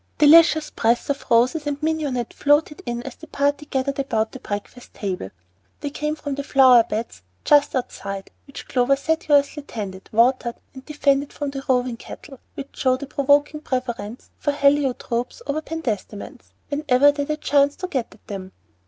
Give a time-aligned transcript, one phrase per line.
[0.17, 4.95] Delicious breaths of roses and mignonette floated in as the party gathered about the breakfast
[4.95, 5.29] table.
[5.81, 11.31] They came from the flower beds just outside, which Clover sedulously tended, watered, and defended
[11.31, 17.21] from the roving cattle, which showed a provoking preference for heliotropes over penstamens whenever they
[17.25, 18.53] had a chance to get at them.